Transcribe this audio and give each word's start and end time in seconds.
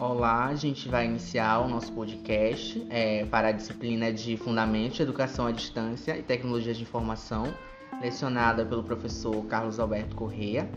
Olá, 0.00 0.46
a 0.46 0.54
gente 0.54 0.88
vai 0.88 1.04
iniciar 1.04 1.58
o 1.58 1.68
nosso 1.68 1.92
podcast 1.92 2.86
é, 2.88 3.26
para 3.26 3.48
a 3.48 3.52
disciplina 3.52 4.10
de 4.10 4.34
Fundamentos 4.38 4.96
de 4.96 5.02
Educação 5.02 5.46
à 5.46 5.52
Distância 5.52 6.16
e 6.16 6.22
Tecnologias 6.22 6.78
de 6.78 6.84
Informação, 6.84 7.52
lecionada 8.00 8.64
pelo 8.64 8.82
professor 8.82 9.44
Carlos 9.44 9.78
Alberto 9.78 10.16
Correia. 10.16 10.70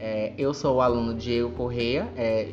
É, 0.00 0.32
eu 0.38 0.54
sou 0.54 0.76
o 0.76 0.80
aluno 0.80 1.14
Diego 1.14 1.50
Correia, 1.50 2.08
é, 2.16 2.50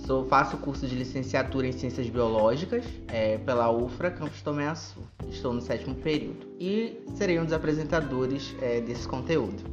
sou, 0.00 0.26
faço 0.26 0.58
curso 0.58 0.86
de 0.86 0.94
licenciatura 0.94 1.66
em 1.66 1.72
Ciências 1.72 2.06
Biológicas 2.06 2.84
é, 3.08 3.38
pela 3.38 3.70
UFRA 3.70 4.10
Campus 4.10 4.42
Tomé 4.42 4.68
Açu. 4.68 5.00
Estou 5.26 5.54
no 5.54 5.62
sétimo 5.62 5.94
período 5.94 6.54
e 6.60 7.02
serei 7.14 7.40
um 7.40 7.44
dos 7.44 7.54
apresentadores 7.54 8.54
é, 8.60 8.82
desse 8.82 9.08
conteúdo. 9.08 9.64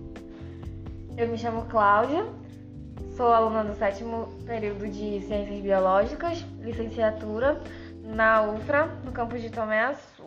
Eu 1.18 1.28
me 1.28 1.38
chamo 1.38 1.66
Cláudia, 1.66 2.26
Sou 3.16 3.32
aluna 3.32 3.64
do 3.64 3.76
sétimo 3.76 4.28
período 4.44 4.88
de 4.88 5.22
Ciências 5.22 5.62
Biológicas, 5.62 6.44
licenciatura 6.62 7.62
na 8.04 8.42
UFRA, 8.42 8.88
no 9.06 9.12
campus 9.12 9.40
de 9.40 9.52
Tomé 9.52 9.84
Açu. 9.84 10.24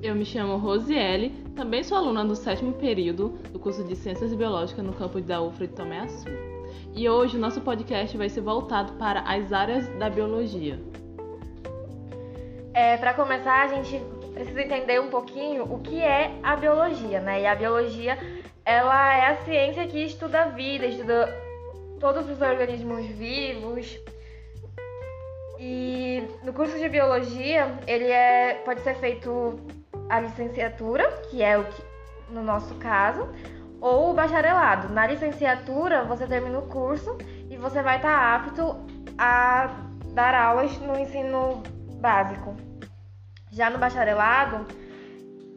Eu 0.00 0.14
me 0.14 0.24
chamo 0.24 0.56
Rosiele, 0.56 1.30
também 1.56 1.82
sou 1.82 1.98
aluna 1.98 2.24
do 2.24 2.36
sétimo 2.36 2.74
período 2.74 3.30
do 3.50 3.58
curso 3.58 3.82
de 3.82 3.96
Ciências 3.96 4.32
Biológicas 4.32 4.84
no 4.84 4.92
campus 4.92 5.24
da 5.24 5.42
UFRA 5.42 5.66
de 5.66 5.74
Tomé 5.74 5.98
Açu. 6.02 6.28
E 6.94 7.08
hoje 7.08 7.36
o 7.36 7.40
nosso 7.40 7.60
podcast 7.60 8.16
vai 8.16 8.28
ser 8.28 8.42
voltado 8.42 8.92
para 8.92 9.22
as 9.22 9.52
áreas 9.52 9.88
da 9.98 10.08
biologia. 10.08 10.80
É, 12.72 12.96
para 12.98 13.14
começar, 13.14 13.64
a 13.64 13.66
gente 13.66 14.00
precisa 14.32 14.62
entender 14.62 15.00
um 15.00 15.10
pouquinho 15.10 15.64
o 15.64 15.80
que 15.80 16.00
é 16.00 16.38
a 16.40 16.54
biologia, 16.54 17.20
né? 17.20 17.42
E 17.42 17.46
a 17.46 17.54
biologia 17.56 18.16
ela 18.72 19.14
é 19.14 19.26
a 19.26 19.36
ciência 19.44 19.86
que 19.86 20.02
estuda 20.02 20.42
a 20.42 20.48
vida, 20.48 20.86
estuda 20.86 21.28
todos 22.00 22.28
os 22.28 22.40
organismos 22.40 23.04
vivos. 23.06 23.98
E 25.58 26.26
no 26.42 26.52
curso 26.52 26.78
de 26.78 26.88
biologia, 26.88 27.78
ele 27.86 28.10
é, 28.10 28.54
pode 28.64 28.80
ser 28.80 28.96
feito 28.96 29.60
a 30.08 30.20
licenciatura, 30.20 31.06
que 31.30 31.42
é 31.42 31.58
o 31.58 31.64
que, 31.64 31.82
no 32.30 32.42
nosso 32.42 32.74
caso, 32.76 33.28
ou 33.80 34.10
o 34.10 34.14
bacharelado. 34.14 34.88
Na 34.88 35.06
licenciatura, 35.06 36.04
você 36.04 36.26
termina 36.26 36.58
o 36.58 36.66
curso 36.66 37.18
e 37.50 37.56
você 37.58 37.82
vai 37.82 37.96
estar 37.96 38.34
apto 38.34 38.86
a 39.18 39.68
dar 40.14 40.34
aulas 40.34 40.76
no 40.78 40.98
ensino 40.98 41.62
básico. 42.00 42.56
Já 43.50 43.68
no 43.68 43.78
bacharelado, 43.78 44.66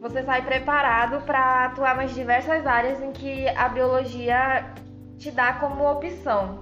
você 0.00 0.22
sai 0.22 0.44
preparado 0.44 1.24
para 1.24 1.66
atuar 1.66 1.96
nas 1.96 2.14
diversas 2.14 2.66
áreas 2.66 3.02
em 3.02 3.12
que 3.12 3.48
a 3.48 3.68
biologia 3.68 4.74
te 5.18 5.30
dá 5.30 5.54
como 5.54 5.90
opção, 5.90 6.60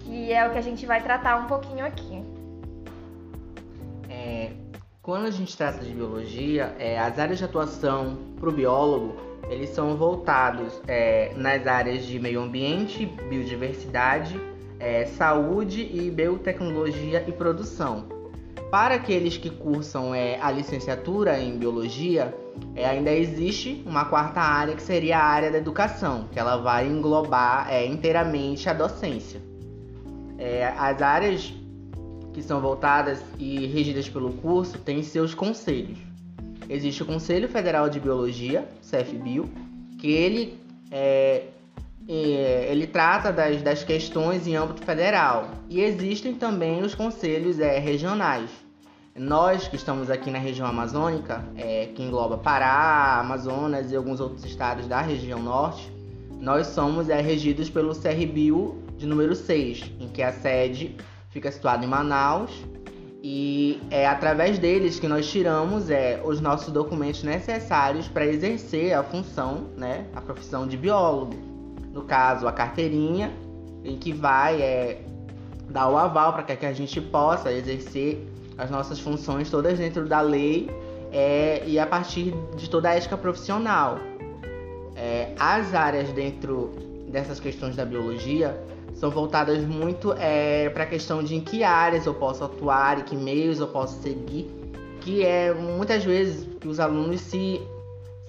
que 0.00 0.32
é 0.32 0.46
o 0.46 0.52
que 0.52 0.58
a 0.58 0.62
gente 0.62 0.84
vai 0.86 1.02
tratar 1.02 1.36
um 1.36 1.46
pouquinho 1.46 1.84
aqui. 1.84 2.22
É, 4.08 4.52
quando 5.02 5.26
a 5.26 5.30
gente 5.30 5.56
trata 5.56 5.84
de 5.84 5.92
biologia, 5.92 6.74
é, 6.78 6.98
as 6.98 7.18
áreas 7.18 7.38
de 7.38 7.44
atuação 7.44 8.16
para 8.38 8.48
o 8.48 8.52
biólogo 8.52 9.34
eles 9.48 9.70
são 9.70 9.96
voltados 9.96 10.80
é, 10.88 11.32
nas 11.36 11.66
áreas 11.66 12.04
de 12.04 12.18
meio 12.18 12.40
ambiente, 12.40 13.06
biodiversidade, 13.06 14.40
é, 14.78 15.06
saúde 15.06 15.82
e 15.82 16.10
biotecnologia 16.10 17.24
e 17.26 17.32
produção. 17.32 18.13
Para 18.74 18.96
aqueles 18.96 19.36
que 19.36 19.50
cursam 19.50 20.12
é, 20.12 20.36
a 20.40 20.50
licenciatura 20.50 21.38
em 21.38 21.56
biologia, 21.56 22.34
é, 22.74 22.84
ainda 22.84 23.12
existe 23.12 23.80
uma 23.86 24.04
quarta 24.06 24.40
área 24.40 24.74
que 24.74 24.82
seria 24.82 25.16
a 25.16 25.22
área 25.22 25.48
da 25.48 25.58
educação, 25.58 26.26
que 26.32 26.40
ela 26.40 26.56
vai 26.56 26.88
englobar 26.88 27.70
é, 27.70 27.86
inteiramente 27.86 28.68
a 28.68 28.72
docência. 28.72 29.40
É, 30.38 30.66
as 30.76 31.00
áreas 31.00 31.54
que 32.32 32.42
são 32.42 32.60
voltadas 32.60 33.22
e 33.38 33.64
regidas 33.68 34.08
pelo 34.08 34.32
curso 34.32 34.76
têm 34.78 35.04
seus 35.04 35.34
conselhos. 35.34 35.98
Existe 36.68 37.04
o 37.04 37.06
Conselho 37.06 37.48
Federal 37.48 37.88
de 37.88 38.00
Biologia, 38.00 38.66
CFBio, 38.82 39.48
que 40.00 40.10
ele, 40.10 40.58
é, 40.90 41.44
é, 42.08 42.66
ele 42.72 42.88
trata 42.88 43.32
das, 43.32 43.62
das 43.62 43.84
questões 43.84 44.48
em 44.48 44.56
âmbito 44.56 44.82
federal. 44.82 45.48
E 45.70 45.80
existem 45.80 46.34
também 46.34 46.82
os 46.82 46.92
conselhos 46.92 47.58
regionais, 47.58 48.63
nós 49.16 49.68
que 49.68 49.76
estamos 49.76 50.10
aqui 50.10 50.30
na 50.30 50.38
região 50.38 50.66
amazônica, 50.66 51.44
é, 51.56 51.86
que 51.86 52.02
engloba 52.02 52.36
Pará, 52.36 53.20
Amazonas 53.20 53.92
e 53.92 53.96
alguns 53.96 54.18
outros 54.18 54.44
estados 54.44 54.88
da 54.88 55.00
região 55.00 55.40
norte, 55.40 55.88
nós 56.40 56.66
somos 56.66 57.08
é, 57.08 57.20
regidos 57.20 57.70
pelo 57.70 57.94
CRBio 57.94 58.82
de 58.96 59.06
número 59.06 59.36
6, 59.36 59.92
em 60.00 60.08
que 60.08 60.20
a 60.20 60.32
sede 60.32 60.96
fica 61.30 61.50
situada 61.52 61.84
em 61.84 61.88
Manaus 61.88 62.50
e 63.22 63.80
é 63.90 64.06
através 64.06 64.58
deles 64.58 64.98
que 64.98 65.06
nós 65.06 65.30
tiramos 65.30 65.90
é, 65.90 66.20
os 66.24 66.40
nossos 66.40 66.72
documentos 66.72 67.22
necessários 67.22 68.08
para 68.08 68.26
exercer 68.26 68.94
a 68.94 69.02
função, 69.02 69.68
né, 69.76 70.06
a 70.14 70.20
profissão 70.20 70.66
de 70.66 70.76
biólogo. 70.76 71.34
No 71.92 72.02
caso, 72.02 72.48
a 72.48 72.52
carteirinha, 72.52 73.32
em 73.84 73.96
que 73.96 74.12
vai 74.12 74.60
é, 74.60 75.02
dar 75.70 75.88
o 75.88 75.96
aval 75.96 76.32
para 76.32 76.42
que 76.42 76.66
a 76.66 76.72
gente 76.72 77.00
possa 77.00 77.52
exercer 77.52 78.28
as 78.56 78.70
nossas 78.70 79.00
funções 79.00 79.50
todas 79.50 79.78
dentro 79.78 80.06
da 80.06 80.20
lei 80.20 80.70
é, 81.12 81.62
e 81.66 81.78
a 81.78 81.86
partir 81.86 82.34
de 82.56 82.68
toda 82.68 82.90
a 82.90 82.94
ética 82.94 83.16
profissional. 83.16 83.98
É, 84.96 85.32
as 85.38 85.74
áreas 85.74 86.10
dentro 86.12 86.72
dessas 87.08 87.38
questões 87.40 87.76
da 87.76 87.84
biologia 87.84 88.60
são 88.94 89.10
voltadas 89.10 89.64
muito 89.64 90.12
é, 90.12 90.68
para 90.70 90.84
a 90.84 90.86
questão 90.86 91.22
de 91.22 91.34
em 91.34 91.40
que 91.40 91.64
áreas 91.64 92.06
eu 92.06 92.14
posso 92.14 92.44
atuar 92.44 92.98
e 92.98 93.02
que 93.02 93.16
meios 93.16 93.58
eu 93.58 93.68
posso 93.68 94.00
seguir, 94.02 94.50
que 95.00 95.24
é 95.24 95.52
muitas 95.52 96.04
vezes 96.04 96.48
que 96.60 96.68
os 96.68 96.78
alunos 96.78 97.20
se, 97.20 97.60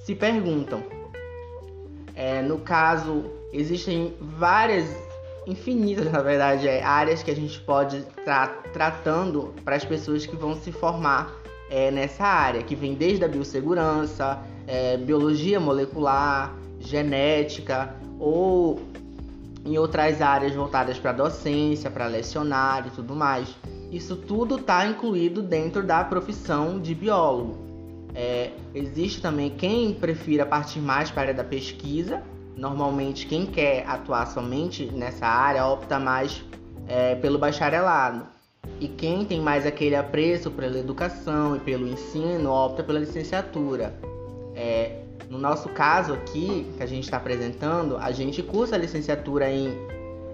se 0.03 0.15
perguntam. 0.15 0.83
É, 2.15 2.41
no 2.41 2.59
caso, 2.59 3.25
existem 3.51 4.13
várias 4.19 4.85
infinitas, 5.45 6.11
na 6.11 6.21
verdade, 6.21 6.67
é, 6.67 6.83
áreas 6.83 7.21
que 7.23 7.31
a 7.31 7.35
gente 7.35 7.59
pode 7.61 7.97
estar 7.97 8.47
tra 8.47 8.91
tratando 8.91 9.53
para 9.63 9.75
as 9.75 9.85
pessoas 9.85 10.25
que 10.25 10.35
vão 10.35 10.55
se 10.55 10.71
formar 10.71 11.33
é, 11.69 11.91
nessa 11.91 12.23
área, 12.23 12.63
que 12.63 12.75
vem 12.75 12.93
desde 12.93 13.23
a 13.23 13.27
biossegurança, 13.27 14.39
é, 14.67 14.97
biologia 14.97 15.59
molecular, 15.59 16.55
genética 16.79 17.95
ou 18.19 18.81
em 19.65 19.77
outras 19.77 20.21
áreas 20.21 20.53
voltadas 20.53 20.97
para 20.99 21.11
docência, 21.11 21.89
para 21.89 22.07
lecionar 22.07 22.87
e 22.87 22.91
tudo 22.91 23.15
mais. 23.15 23.47
Isso 23.91 24.15
tudo 24.15 24.57
está 24.57 24.85
incluído 24.85 25.41
dentro 25.41 25.83
da 25.83 26.03
profissão 26.03 26.79
de 26.79 26.93
biólogo. 26.93 27.57
É, 28.13 28.51
existe 28.73 29.21
também 29.21 29.49
quem 29.49 29.93
prefira 29.93 30.45
partir 30.45 30.79
mais 30.79 31.11
para 31.11 31.21
a 31.21 31.23
área 31.23 31.33
da 31.33 31.43
pesquisa, 31.43 32.23
Normalmente, 32.55 33.27
quem 33.27 33.45
quer 33.45 33.85
atuar 33.87 34.27
somente 34.27 34.85
nessa 34.85 35.27
área 35.27 35.65
opta 35.65 35.99
mais 35.99 36.43
é, 36.87 37.15
pelo 37.15 37.37
bacharelado. 37.37 38.25
E 38.79 38.87
quem 38.87 39.25
tem 39.25 39.39
mais 39.39 39.65
aquele 39.65 39.95
apreço 39.95 40.49
pela 40.49 40.77
educação 40.77 41.55
e 41.55 41.59
pelo 41.59 41.87
ensino 41.87 42.51
opta 42.51 42.83
pela 42.83 42.99
licenciatura. 42.99 43.93
É, 44.55 45.01
no 45.29 45.37
nosso 45.37 45.69
caso 45.69 46.13
aqui, 46.13 46.71
que 46.77 46.83
a 46.83 46.85
gente 46.85 47.03
está 47.03 47.17
apresentando, 47.17 47.97
a 47.97 48.11
gente 48.11 48.41
cursa 48.41 48.75
a 48.75 48.77
licenciatura 48.77 49.49
em, 49.49 49.77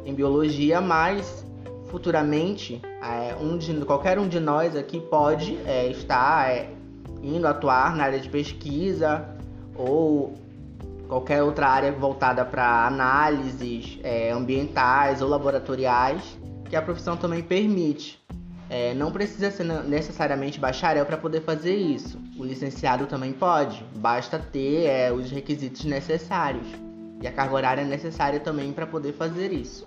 em 0.06 0.14
biologia, 0.14 0.82
mas 0.82 1.46
futuramente 1.88 2.82
é, 3.02 3.36
um 3.36 3.58
de, 3.58 3.74
qualquer 3.86 4.18
um 4.18 4.28
de 4.28 4.40
nós 4.40 4.76
aqui 4.76 5.00
pode 5.00 5.58
é, 5.66 5.88
estar 5.88 6.50
é, 6.50 6.70
indo 7.22 7.46
atuar 7.48 7.96
na 7.96 8.06
área 8.06 8.20
de 8.20 8.30
pesquisa 8.30 9.28
ou 9.76 10.34
qualquer 11.12 11.44
outra 11.44 11.68
área 11.68 11.92
voltada 11.92 12.46
para 12.46 12.88
análises 12.88 14.00
é, 14.02 14.32
ambientais 14.32 15.22
ou 15.22 15.28
laboratoriais, 15.28 16.40
que 16.70 16.74
a 16.74 16.82
profissão 16.82 17.18
também 17.18 17.44
permite. 17.44 18.18
É, 18.70 18.94
não 18.94 19.12
precisa 19.12 19.52
ser 19.52 19.66
necessariamente 19.66 20.58
bacharel 20.58 21.06
para 21.06 21.18
poder 21.18 21.42
fazer 21.42 21.76
isso. 21.76 22.18
O 22.38 22.46
licenciado 22.46 23.08
também 23.08 23.34
pode, 23.34 23.84
basta 23.94 24.40
ter 24.40 24.86
é, 24.86 25.12
os 25.12 25.30
requisitos 25.30 25.84
necessários. 25.84 26.66
E 27.22 27.28
a 27.28 27.32
carga 27.34 27.56
horária 27.56 27.84
necessária 27.84 28.40
também 28.40 28.72
para 28.72 28.88
poder 28.88 29.12
fazer 29.12 29.52
isso. 29.52 29.86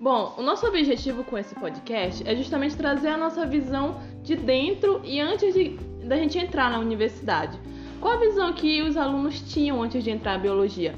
Bom, 0.00 0.34
o 0.38 0.42
nosso 0.42 0.66
objetivo 0.66 1.24
com 1.24 1.36
esse 1.36 1.54
podcast 1.54 2.26
é 2.26 2.34
justamente 2.34 2.74
trazer 2.74 3.08
a 3.08 3.18
nossa 3.18 3.44
visão 3.44 4.00
de 4.22 4.34
dentro 4.34 5.02
e 5.04 5.20
antes 5.20 5.52
de, 5.52 5.76
da 6.06 6.16
gente 6.16 6.38
entrar 6.38 6.70
na 6.70 6.78
universidade. 6.78 7.60
Qual 8.04 8.16
a 8.16 8.20
visão 8.20 8.52
que 8.52 8.82
os 8.82 8.98
alunos 8.98 9.40
tinham 9.40 9.82
antes 9.82 10.04
de 10.04 10.10
entrar 10.10 10.38
em 10.38 10.42
biologia? 10.42 10.94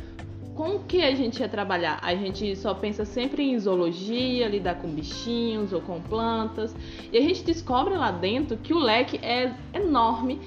Com 0.57 0.75
o 0.75 0.81
que 0.81 1.05
a 1.05 1.15
gente 1.15 1.39
ia 1.39 1.49
trabalhar? 1.49 2.01
A 2.03 2.17
gente 2.17 2.57
só 2.57 2.75
pensa 2.75 3.05
sempre 3.05 3.45
em 3.45 3.57
zoologia, 3.61 4.49
lidar 4.49 4.75
com 4.75 4.89
bichinhos 4.89 5.73
ou 5.73 5.81
com 5.81 6.01
plantas, 6.01 6.75
e 7.13 7.17
a 7.17 7.21
gente 7.21 7.45
descobre 7.45 7.95
lá 7.95 8.11
dentro 8.11 8.57
que 8.57 8.75
o 8.75 8.79
leque 8.81 9.21
é 9.25 9.55
enorme, 9.73 10.41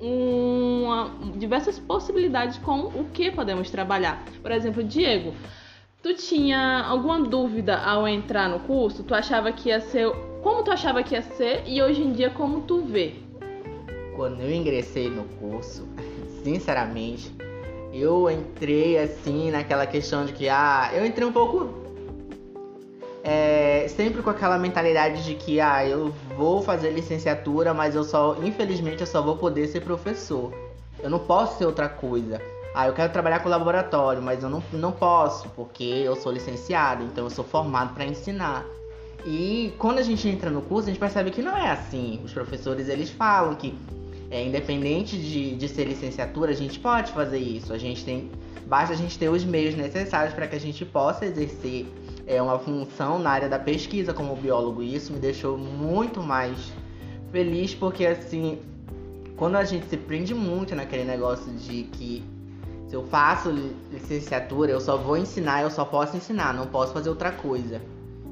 uma, 0.00 1.10
diversas 1.36 1.80
possibilidades 1.80 2.58
com 2.58 2.82
o 2.82 3.06
que 3.12 3.32
podemos 3.32 3.68
trabalhar. 3.68 4.24
Por 4.40 4.52
exemplo, 4.52 4.84
Diego, 4.84 5.34
tu 6.00 6.14
tinha 6.14 6.84
alguma 6.84 7.20
dúvida 7.22 7.76
ao 7.76 8.06
entrar 8.06 8.48
no 8.48 8.60
curso? 8.60 9.02
Tu 9.02 9.12
achava 9.12 9.50
que 9.50 9.70
ia 9.70 9.80
ser. 9.80 10.08
Como 10.44 10.62
tu 10.62 10.70
achava 10.70 11.02
que 11.02 11.16
ia 11.16 11.22
ser 11.22 11.64
e 11.66 11.82
hoje 11.82 12.02
em 12.02 12.12
dia 12.12 12.30
como 12.30 12.60
tu 12.60 12.82
vê? 12.82 13.23
Quando 14.16 14.40
eu 14.40 14.50
ingressei 14.50 15.10
no 15.10 15.24
curso, 15.40 15.86
sinceramente, 16.44 17.34
eu 17.92 18.30
entrei 18.30 18.98
assim 18.98 19.50
naquela 19.50 19.86
questão 19.86 20.24
de 20.24 20.32
que, 20.32 20.48
ah, 20.48 20.90
eu 20.92 21.06
entrei 21.06 21.26
um 21.26 21.32
pouco. 21.32 21.82
É, 23.22 23.86
sempre 23.88 24.22
com 24.22 24.28
aquela 24.28 24.58
mentalidade 24.58 25.24
de 25.24 25.34
que, 25.34 25.60
ah, 25.60 25.86
eu 25.86 26.12
vou 26.36 26.62
fazer 26.62 26.90
licenciatura, 26.90 27.72
mas 27.72 27.94
eu 27.94 28.04
só, 28.04 28.36
infelizmente, 28.42 29.00
eu 29.00 29.06
só 29.06 29.22
vou 29.22 29.36
poder 29.36 29.66
ser 29.68 29.80
professor. 29.80 30.52
Eu 31.02 31.08
não 31.08 31.18
posso 31.18 31.58
ser 31.58 31.66
outra 31.66 31.88
coisa. 31.88 32.40
Ah, 32.74 32.88
eu 32.88 32.92
quero 32.92 33.12
trabalhar 33.12 33.38
com 33.38 33.48
laboratório, 33.48 34.20
mas 34.20 34.42
eu 34.42 34.50
não, 34.50 34.62
não 34.72 34.90
posso, 34.90 35.48
porque 35.50 35.84
eu 35.84 36.16
sou 36.16 36.32
licenciado, 36.32 37.04
então 37.04 37.24
eu 37.24 37.30
sou 37.30 37.44
formado 37.44 37.94
para 37.94 38.04
ensinar. 38.04 38.66
E 39.24 39.72
quando 39.78 39.98
a 39.98 40.02
gente 40.02 40.28
entra 40.28 40.50
no 40.50 40.60
curso, 40.60 40.88
a 40.88 40.92
gente 40.92 41.00
percebe 41.00 41.30
que 41.30 41.40
não 41.40 41.56
é 41.56 41.70
assim. 41.70 42.20
Os 42.24 42.32
professores 42.32 42.88
eles 42.88 43.10
falam 43.10 43.54
que 43.54 43.78
é, 44.34 44.44
independente 44.44 45.16
de, 45.16 45.54
de 45.54 45.68
ser 45.68 45.84
licenciatura, 45.84 46.50
a 46.50 46.54
gente 46.54 46.80
pode 46.80 47.12
fazer 47.12 47.38
isso. 47.38 47.72
A 47.72 47.78
gente 47.78 48.04
tem. 48.04 48.32
Basta 48.66 48.92
a 48.92 48.96
gente 48.96 49.16
ter 49.16 49.28
os 49.28 49.44
meios 49.44 49.76
necessários 49.76 50.34
para 50.34 50.48
que 50.48 50.56
a 50.56 50.60
gente 50.60 50.84
possa 50.84 51.24
exercer 51.24 51.86
é, 52.26 52.42
uma 52.42 52.58
função 52.58 53.20
na 53.20 53.30
área 53.30 53.48
da 53.48 53.60
pesquisa 53.60 54.12
como 54.12 54.34
biólogo. 54.34 54.82
E 54.82 54.92
isso 54.92 55.12
me 55.12 55.20
deixou 55.20 55.56
muito 55.56 56.20
mais 56.20 56.72
feliz, 57.30 57.76
porque 57.76 58.04
assim, 58.04 58.58
quando 59.36 59.54
a 59.54 59.64
gente 59.64 59.86
se 59.86 59.96
prende 59.96 60.34
muito 60.34 60.74
naquele 60.74 61.04
negócio 61.04 61.52
de 61.52 61.84
que 61.84 62.24
se 62.88 62.96
eu 62.96 63.04
faço 63.04 63.50
licenciatura, 63.92 64.72
eu 64.72 64.80
só 64.80 64.96
vou 64.96 65.16
ensinar, 65.16 65.62
eu 65.62 65.70
só 65.70 65.84
posso 65.84 66.16
ensinar, 66.16 66.52
não 66.52 66.66
posso 66.66 66.92
fazer 66.92 67.08
outra 67.08 67.30
coisa. 67.30 67.80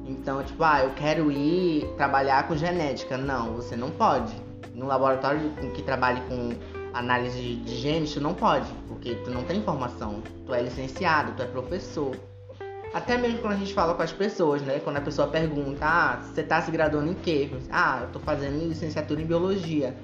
Então, 0.05 0.43
tipo, 0.43 0.61
ah, 0.65 0.83
eu 0.83 0.89
quero 0.95 1.31
ir 1.31 1.87
trabalhar 1.95 2.45
com 2.45 2.57
genética. 2.57 3.17
Não, 3.17 3.53
você 3.53 3.77
não 3.77 3.89
pode. 3.89 4.33
No 4.73 4.87
laboratório 4.87 5.51
que 5.73 5.81
trabalhe 5.81 6.21
com 6.21 6.51
análise 6.93 7.55
de 7.55 7.75
genes, 7.75 8.13
tu 8.13 8.21
não 8.21 8.33
pode, 8.33 8.67
porque 8.87 9.15
tu 9.15 9.31
não 9.31 9.43
tem 9.43 9.61
formação. 9.61 10.21
Tu 10.45 10.53
é 10.53 10.61
licenciado, 10.61 11.33
tu 11.35 11.43
é 11.43 11.45
professor. 11.45 12.15
Até 12.93 13.17
mesmo 13.17 13.39
quando 13.39 13.53
a 13.53 13.57
gente 13.57 13.73
fala 13.73 13.95
com 13.95 14.03
as 14.03 14.11
pessoas, 14.11 14.61
né? 14.61 14.79
Quando 14.79 14.97
a 14.97 15.01
pessoa 15.01 15.27
pergunta, 15.27 15.83
ah, 15.83 16.17
você 16.17 16.43
tá 16.43 16.61
se 16.61 16.69
graduando 16.69 17.11
em 17.11 17.15
quê? 17.15 17.49
Ah, 17.71 18.01
eu 18.03 18.09
tô 18.09 18.19
fazendo 18.19 18.67
licenciatura 18.67 19.19
em 19.21 19.25
biologia. 19.25 19.95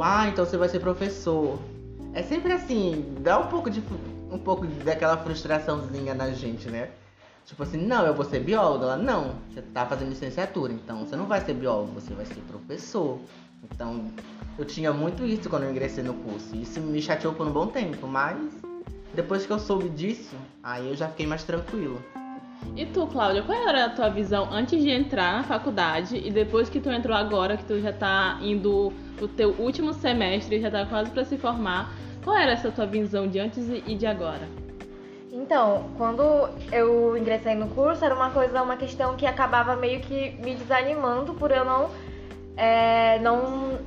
Ah, 0.00 0.28
então 0.28 0.44
você 0.46 0.56
vai 0.56 0.68
ser 0.68 0.80
professor. 0.80 1.58
É 2.14 2.22
sempre 2.22 2.52
assim, 2.52 3.14
dá 3.20 3.38
um 3.38 3.48
pouco 3.48 3.68
de 3.68 3.82
um 4.30 4.38
pouco 4.38 4.66
daquela 4.66 5.16
frustraçãozinha 5.18 6.14
na 6.14 6.30
gente, 6.30 6.70
né? 6.70 6.90
Tipo 7.44 7.62
assim, 7.62 7.78
não, 7.78 8.06
eu 8.06 8.14
vou 8.14 8.24
ser 8.24 8.40
biólogo. 8.40 8.84
Ela, 8.84 8.96
não, 8.96 9.36
você 9.48 9.62
tá 9.62 9.86
fazendo 9.86 10.10
licenciatura, 10.10 10.72
então 10.72 11.04
você 11.04 11.16
não 11.16 11.26
vai 11.26 11.40
ser 11.40 11.54
biólogo, 11.54 11.92
você 11.92 12.12
vai 12.14 12.26
ser 12.26 12.40
professor. 12.42 13.18
Então, 13.62 14.06
eu 14.58 14.64
tinha 14.64 14.92
muito 14.92 15.24
isso 15.24 15.48
quando 15.48 15.64
eu 15.64 15.70
ingressei 15.70 16.02
no 16.02 16.14
curso. 16.14 16.56
Isso 16.56 16.80
me 16.80 17.00
chateou 17.00 17.32
por 17.32 17.46
um 17.46 17.52
bom 17.52 17.66
tempo, 17.66 18.06
mas 18.06 18.38
depois 19.14 19.46
que 19.46 19.52
eu 19.52 19.58
soube 19.58 19.88
disso, 19.88 20.36
aí 20.62 20.88
eu 20.88 20.96
já 20.96 21.08
fiquei 21.08 21.26
mais 21.26 21.44
tranquilo. 21.44 22.02
E 22.76 22.86
tu, 22.86 23.06
Cláudia, 23.06 23.42
qual 23.42 23.56
era 23.68 23.86
a 23.86 23.90
tua 23.90 24.08
visão 24.08 24.48
antes 24.52 24.82
de 24.82 24.90
entrar 24.90 25.38
na 25.38 25.42
faculdade 25.44 26.16
e 26.16 26.30
depois 26.30 26.68
que 26.68 26.80
tu 26.80 26.90
entrou 26.90 27.16
agora, 27.16 27.56
que 27.56 27.64
tu 27.64 27.80
já 27.80 27.92
tá 27.92 28.38
indo 28.42 28.92
o 29.20 29.28
teu 29.28 29.50
último 29.58 29.92
semestre, 29.92 30.60
já 30.60 30.70
tá 30.70 30.86
quase 30.86 31.10
para 31.10 31.24
se 31.24 31.36
formar? 31.36 31.92
Qual 32.22 32.36
era 32.36 32.52
essa 32.52 32.70
tua 32.70 32.86
visão 32.86 33.26
de 33.26 33.38
antes 33.38 33.68
e 33.68 33.94
de 33.94 34.06
agora? 34.06 34.48
Então, 35.32 35.90
quando 35.96 36.22
eu 36.72 37.16
ingressei 37.16 37.54
no 37.54 37.68
curso, 37.68 38.04
era 38.04 38.14
uma 38.14 38.30
coisa, 38.30 38.62
uma 38.62 38.76
questão 38.76 39.16
que 39.16 39.24
acabava 39.24 39.76
meio 39.76 40.00
que 40.00 40.32
me 40.42 40.54
desanimando 40.54 41.32
por 41.34 41.50
eu 41.50 41.64
não, 41.64 41.90
é, 42.56 42.87
não 43.18 43.78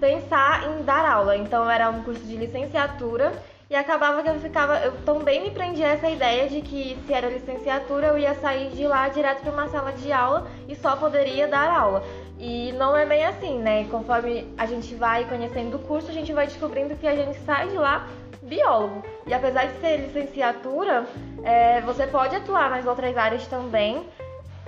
pensar 0.00 0.68
em 0.70 0.84
dar 0.84 1.04
aula. 1.04 1.36
Então, 1.36 1.68
era 1.68 1.90
um 1.90 2.02
curso 2.02 2.22
de 2.24 2.36
licenciatura 2.36 3.32
e 3.70 3.76
acabava 3.76 4.22
que 4.22 4.30
eu 4.30 4.40
ficava, 4.40 4.78
eu 4.78 4.92
também 5.04 5.42
me 5.42 5.50
prendia 5.50 5.88
a 5.88 5.90
essa 5.90 6.08
ideia 6.08 6.48
de 6.48 6.62
que 6.62 6.96
se 7.06 7.12
era 7.12 7.28
licenciatura 7.28 8.06
eu 8.06 8.18
ia 8.18 8.34
sair 8.36 8.70
de 8.70 8.86
lá 8.86 9.08
direto 9.08 9.42
para 9.42 9.52
uma 9.52 9.68
sala 9.68 9.92
de 9.92 10.10
aula 10.10 10.46
e 10.66 10.74
só 10.74 10.96
poderia 10.96 11.46
dar 11.46 11.68
aula. 11.68 12.02
E 12.38 12.72
não 12.72 12.96
é 12.96 13.04
bem 13.04 13.26
assim, 13.26 13.58
né? 13.58 13.84
Conforme 13.90 14.46
a 14.56 14.64
gente 14.64 14.94
vai 14.94 15.24
conhecendo 15.26 15.76
o 15.76 15.80
curso, 15.80 16.08
a 16.08 16.14
gente 16.14 16.32
vai 16.32 16.46
descobrindo 16.46 16.96
que 16.96 17.06
a 17.06 17.14
gente 17.14 17.38
sai 17.40 17.68
de 17.68 17.76
lá 17.76 18.08
biólogo. 18.40 19.04
E 19.26 19.34
apesar 19.34 19.66
de 19.66 19.78
ser 19.80 19.98
licenciatura, 19.98 21.04
é, 21.44 21.82
você 21.82 22.06
pode 22.06 22.34
atuar 22.34 22.70
nas 22.70 22.86
outras 22.86 23.14
áreas 23.18 23.46
também. 23.48 24.02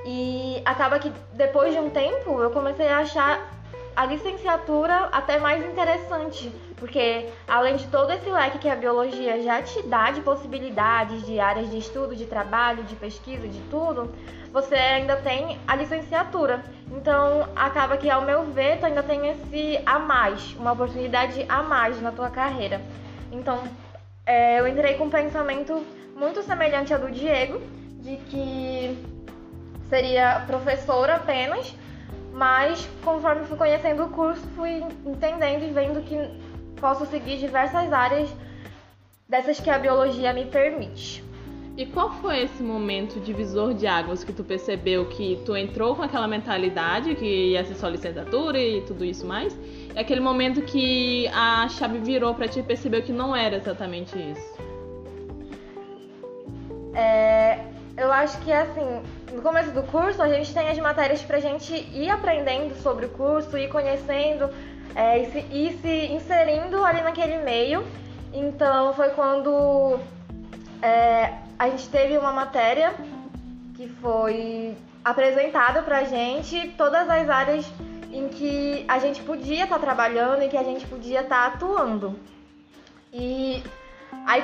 E 0.04 0.60
acaba 0.64 0.98
que 0.98 1.10
depois 1.32 1.72
de 1.72 1.78
um 1.78 1.88
tempo 1.88 2.38
eu 2.42 2.50
comecei 2.50 2.88
a 2.88 2.98
achar 2.98 3.59
a 3.94 4.06
licenciatura 4.06 5.08
até 5.12 5.38
mais 5.38 5.64
interessante, 5.64 6.52
porque 6.76 7.28
além 7.46 7.76
de 7.76 7.86
todo 7.88 8.12
esse 8.12 8.28
leque 8.30 8.58
que 8.58 8.68
a 8.68 8.76
biologia 8.76 9.42
já 9.42 9.62
te 9.62 9.82
dá 9.82 10.10
de 10.10 10.20
possibilidades 10.20 11.24
de 11.26 11.38
áreas 11.38 11.70
de 11.70 11.78
estudo, 11.78 12.16
de 12.16 12.26
trabalho, 12.26 12.84
de 12.84 12.96
pesquisa, 12.96 13.46
de 13.46 13.60
tudo, 13.70 14.12
você 14.52 14.74
ainda 14.74 15.16
tem 15.16 15.58
a 15.66 15.76
licenciatura. 15.76 16.62
Então 16.90 17.48
acaba 17.54 17.96
que, 17.96 18.10
ao 18.10 18.22
meu 18.22 18.44
ver, 18.44 18.78
tu 18.78 18.86
ainda 18.86 19.02
tem 19.02 19.28
esse 19.28 19.80
a 19.84 19.98
mais, 19.98 20.54
uma 20.54 20.72
oportunidade 20.72 21.44
a 21.48 21.62
mais 21.62 22.00
na 22.00 22.10
tua 22.10 22.30
carreira. 22.30 22.80
Então 23.30 23.62
é, 24.26 24.60
eu 24.60 24.68
entrei 24.68 24.94
com 24.94 25.04
um 25.04 25.10
pensamento 25.10 25.84
muito 26.16 26.42
semelhante 26.42 26.92
ao 26.92 27.00
do 27.00 27.10
Diego, 27.10 27.60
de 28.00 28.16
que 28.16 28.96
seria 29.88 30.44
professora 30.46 31.16
apenas, 31.16 31.74
mas 32.32 32.88
conforme 33.04 33.44
fui 33.44 33.56
conhecendo 33.56 34.04
o 34.04 34.08
curso, 34.08 34.42
fui 34.56 34.82
entendendo 35.04 35.64
e 35.64 35.70
vendo 35.70 36.02
que 36.02 36.16
posso 36.80 37.06
seguir 37.06 37.38
diversas 37.38 37.92
áreas 37.92 38.30
dessas 39.28 39.60
que 39.60 39.70
a 39.70 39.78
biologia 39.78 40.32
me 40.32 40.46
permite. 40.46 41.22
E 41.76 41.86
qual 41.86 42.10
foi 42.10 42.42
esse 42.42 42.62
momento 42.62 43.20
divisor 43.20 43.72
de 43.72 43.86
águas 43.86 44.22
que 44.22 44.32
tu 44.32 44.44
percebeu 44.44 45.06
que 45.06 45.40
tu 45.46 45.56
entrou 45.56 45.94
com 45.94 46.02
aquela 46.02 46.28
mentalidade 46.28 47.14
que 47.14 47.52
ia 47.52 47.64
ser 47.64 47.74
só 47.74 47.88
licenciatura 47.88 48.58
e 48.58 48.82
tudo 48.82 49.04
isso 49.04 49.24
mais? 49.26 49.56
E 49.94 49.98
aquele 49.98 50.20
momento 50.20 50.60
que 50.62 51.26
a 51.28 51.66
chave 51.68 51.98
virou 51.98 52.34
para 52.34 52.48
ti 52.48 52.60
e 52.60 52.62
percebeu 52.62 53.02
que 53.02 53.12
não 53.12 53.34
era 53.34 53.56
exatamente 53.56 54.18
isso? 54.18 54.70
É, 56.94 57.64
eu 57.96 58.12
acho 58.12 58.38
que 58.40 58.52
assim, 58.52 59.02
no 59.32 59.42
começo 59.42 59.70
do 59.70 59.82
curso 59.84 60.22
a 60.22 60.28
gente 60.28 60.52
tem 60.52 60.68
as 60.68 60.78
matérias 60.78 61.22
pra 61.22 61.40
gente 61.40 61.74
ir 61.74 62.10
aprendendo 62.10 62.74
sobre 62.82 63.06
o 63.06 63.08
curso, 63.10 63.56
ir 63.56 63.68
conhecendo 63.68 64.50
é, 64.94 65.18
e, 65.18 65.30
se, 65.30 65.38
ir 65.38 65.78
se 65.80 66.12
inserindo 66.12 66.84
ali 66.84 67.02
naquele 67.02 67.38
meio. 67.38 67.84
Então 68.32 68.92
foi 68.94 69.10
quando 69.10 69.98
é, 70.82 71.34
a 71.58 71.68
gente 71.68 71.88
teve 71.88 72.16
uma 72.16 72.32
matéria 72.32 72.94
que 73.74 73.88
foi 73.88 74.76
apresentada 75.04 75.82
pra 75.82 76.04
gente 76.04 76.74
todas 76.76 77.08
as 77.08 77.28
áreas 77.28 77.66
em 78.12 78.28
que 78.28 78.84
a 78.88 78.98
gente 78.98 79.22
podia 79.22 79.64
estar 79.64 79.76
tá 79.76 79.80
trabalhando 79.80 80.42
e 80.42 80.48
que 80.48 80.56
a 80.56 80.64
gente 80.64 80.86
podia 80.86 81.20
estar 81.20 81.50
tá 81.50 81.54
atuando. 81.54 82.18
E 83.12 83.62
aí 84.26 84.42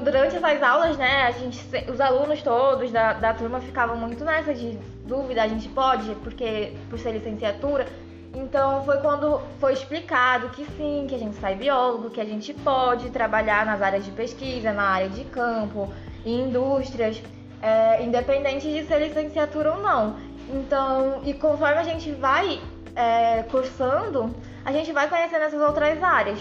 durante 0.00 0.36
essas 0.36 0.62
aulas, 0.62 0.96
né, 0.96 1.24
a 1.24 1.30
gente, 1.30 1.58
os 1.90 2.00
alunos 2.00 2.42
todos 2.42 2.90
da, 2.90 3.12
da 3.12 3.34
turma 3.34 3.60
ficavam 3.60 3.96
muito 3.96 4.24
nessa 4.24 4.54
de 4.54 4.78
dúvida, 5.04 5.42
a 5.42 5.48
gente 5.48 5.68
pode, 5.68 6.14
porque 6.16 6.72
por 6.88 6.98
ser 6.98 7.12
licenciatura. 7.12 7.86
Então 8.34 8.84
foi 8.84 8.98
quando 8.98 9.40
foi 9.60 9.72
explicado 9.72 10.48
que 10.50 10.64
sim, 10.76 11.06
que 11.08 11.14
a 11.14 11.18
gente 11.18 11.36
sai 11.36 11.54
biólogo, 11.54 12.10
que 12.10 12.20
a 12.20 12.24
gente 12.24 12.52
pode 12.52 13.10
trabalhar 13.10 13.64
nas 13.64 13.80
áreas 13.80 14.04
de 14.04 14.10
pesquisa, 14.10 14.72
na 14.72 14.82
área 14.82 15.08
de 15.08 15.24
campo, 15.24 15.92
em 16.26 16.48
indústrias, 16.48 17.22
é, 17.62 18.02
independente 18.02 18.68
de 18.72 18.84
ser 18.86 18.98
licenciatura 18.98 19.72
ou 19.72 19.80
não. 19.80 20.16
Então, 20.52 21.20
e 21.24 21.32
conforme 21.32 21.78
a 21.78 21.84
gente 21.84 22.10
vai 22.12 22.60
é, 22.96 23.42
cursando, 23.44 24.34
a 24.64 24.72
gente 24.72 24.92
vai 24.92 25.08
conhecendo 25.08 25.42
essas 25.42 25.60
outras 25.60 26.02
áreas. 26.02 26.38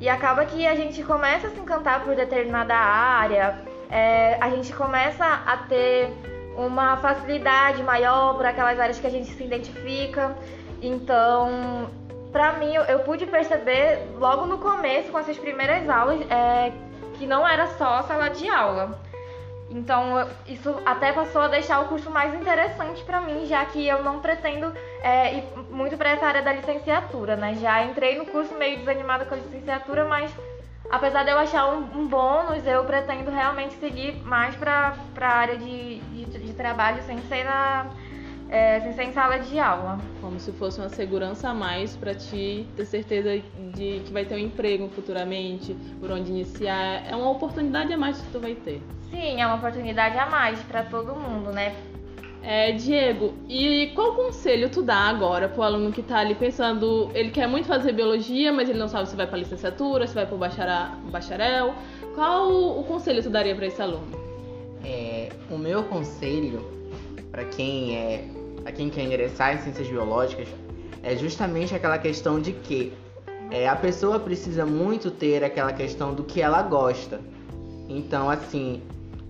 E 0.00 0.08
acaba 0.08 0.44
que 0.46 0.66
a 0.66 0.74
gente 0.74 1.02
começa 1.02 1.46
a 1.46 1.50
se 1.50 1.60
encantar 1.60 2.02
por 2.02 2.16
determinada 2.16 2.74
área, 2.74 3.60
é, 3.90 4.38
a 4.40 4.48
gente 4.50 4.72
começa 4.72 5.24
a 5.24 5.56
ter 5.68 6.10
uma 6.56 6.96
facilidade 6.96 7.82
maior 7.82 8.34
por 8.34 8.46
aquelas 8.46 8.80
áreas 8.80 8.98
que 8.98 9.06
a 9.06 9.10
gente 9.10 9.30
se 9.30 9.44
identifica. 9.44 10.34
Então, 10.80 11.90
pra 12.32 12.54
mim, 12.54 12.74
eu, 12.74 12.82
eu 12.84 13.00
pude 13.00 13.26
perceber 13.26 14.08
logo 14.18 14.46
no 14.46 14.58
começo, 14.58 15.12
com 15.12 15.18
essas 15.18 15.38
primeiras 15.38 15.88
aulas, 15.88 16.20
é, 16.30 16.72
que 17.18 17.26
não 17.26 17.46
era 17.46 17.66
só 17.76 18.02
sala 18.02 18.30
de 18.30 18.48
aula 18.48 18.98
então, 19.70 20.28
isso 20.48 20.74
até 20.84 21.12
passou 21.12 21.42
a 21.42 21.48
deixar 21.48 21.80
o 21.80 21.88
curso 21.88 22.10
mais 22.10 22.34
interessante 22.34 23.04
para 23.04 23.20
mim, 23.20 23.46
já 23.46 23.64
que 23.64 23.86
eu 23.86 24.02
não 24.02 24.18
pretendo 24.18 24.72
é, 25.02 25.38
ir 25.38 25.44
muito 25.70 25.96
para 25.96 26.10
essa 26.10 26.26
área 26.26 26.42
da 26.42 26.52
licenciatura, 26.52 27.36
né? 27.36 27.54
Já 27.54 27.84
entrei 27.84 28.18
no 28.18 28.26
curso 28.26 28.54
meio 28.54 28.78
desanimada 28.78 29.24
com 29.24 29.34
a 29.34 29.38
licenciatura, 29.38 30.04
mas 30.04 30.30
apesar 30.90 31.22
de 31.24 31.30
eu 31.30 31.38
achar 31.38 31.68
um, 31.72 32.00
um 32.00 32.06
bônus, 32.06 32.66
eu 32.66 32.84
pretendo 32.84 33.30
realmente 33.30 33.74
seguir 33.74 34.16
mais 34.22 34.54
para 34.56 34.94
a 35.20 35.26
área 35.26 35.56
de, 35.56 35.98
de, 35.98 36.24
de, 36.24 36.52
trabalho 36.52 37.02
sem 37.02 37.18
ser, 37.22 37.44
na, 37.44 37.86
é, 38.48 38.80
sem 38.80 38.92
ser 38.92 39.04
em 39.04 39.12
sala 39.12 39.38
de 39.38 39.58
aula. 39.58 39.98
Como 40.20 40.38
se 40.38 40.52
fosse 40.52 40.80
uma 40.80 40.88
segurança 40.88 41.48
a 41.48 41.54
mais 41.54 41.96
para 41.96 42.14
ti 42.14 42.66
ter 42.76 42.84
certeza 42.84 43.42
de 43.74 44.00
que 44.04 44.12
vai 44.12 44.24
ter 44.24 44.34
um 44.34 44.38
emprego 44.38 44.88
futuramente, 44.90 45.74
por 45.98 46.10
onde 46.10 46.30
iniciar. 46.30 47.06
É 47.08 47.16
uma 47.16 47.30
oportunidade 47.30 47.92
a 47.92 47.96
mais 47.96 48.20
que 48.20 48.30
tu 48.30 48.40
vai 48.40 48.54
ter. 48.54 48.82
Sim, 49.10 49.40
é 49.40 49.46
uma 49.46 49.56
oportunidade 49.56 50.16
a 50.18 50.26
mais 50.26 50.60
para 50.62 50.82
todo 50.84 51.14
mundo, 51.16 51.50
né? 51.52 51.74
É, 52.42 52.72
Diego, 52.72 53.34
e 53.48 53.92
qual 53.94 54.14
conselho 54.14 54.70
tu 54.70 54.82
dá 54.82 54.96
agora 54.96 55.46
pro 55.48 55.62
aluno 55.62 55.92
que 55.92 56.02
tá 56.02 56.18
ali 56.18 56.34
pensando, 56.34 57.10
ele 57.14 57.30
quer 57.30 57.46
muito 57.46 57.68
fazer 57.68 57.92
biologia, 57.92 58.50
mas 58.50 58.68
ele 58.68 58.78
não 58.78 58.88
sabe 58.88 59.08
se 59.08 59.14
vai 59.14 59.26
pra 59.26 59.38
licenciatura, 59.38 60.06
se 60.06 60.14
vai 60.14 60.26
pro 60.26 60.38
bacharel. 60.38 61.74
Qual 62.14 62.50
o, 62.50 62.82
conselho 62.84 63.22
tu 63.22 63.28
daria 63.28 63.54
para 63.54 63.66
esse 63.66 63.80
aluno? 63.80 64.06
É, 64.82 65.28
o 65.50 65.58
meu 65.58 65.82
conselho 65.84 66.64
para 67.30 67.44
quem 67.44 67.96
é, 67.96 68.24
para 68.62 68.72
quem 68.72 68.88
quer 68.88 69.04
ingressar 69.04 69.54
em 69.54 69.58
ciências 69.58 69.88
biológicas 69.88 70.48
é 71.02 71.16
justamente 71.16 71.74
aquela 71.74 71.98
questão 71.98 72.40
de 72.40 72.52
que 72.52 72.92
é, 73.50 73.68
a 73.68 73.76
pessoa 73.76 74.18
precisa 74.18 74.64
muito 74.64 75.10
ter 75.10 75.44
aquela 75.44 75.72
questão 75.72 76.14
do 76.14 76.24
que 76.24 76.40
ela 76.40 76.62
gosta. 76.62 77.20
Então, 77.88 78.30
assim, 78.30 78.82